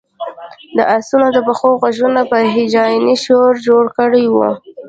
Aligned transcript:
د 0.75 0.79
آسونو 0.95 1.27
د 1.35 1.37
پښو 1.47 1.69
غږونو 1.81 2.21
یو 2.31 2.51
هیجاني 2.55 3.15
شور 3.25 3.51
جوړ 3.67 3.83
کړی 3.97 4.25
و 4.33 4.35